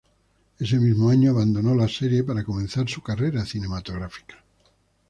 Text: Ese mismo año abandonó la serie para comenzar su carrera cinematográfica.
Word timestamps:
Ese 0.59 0.79
mismo 0.79 1.11
año 1.11 1.29
abandonó 1.29 1.75
la 1.75 1.87
serie 1.87 2.23
para 2.23 2.43
comenzar 2.43 2.89
su 2.89 3.03
carrera 3.03 3.45
cinematográfica. 3.45 4.43